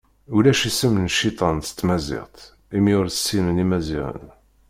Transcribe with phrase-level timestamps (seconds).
[0.35, 2.37] Ulac isem n cciṭan s tmaziɣt,
[2.77, 4.25] imi ur t-ssinen Imaziɣen.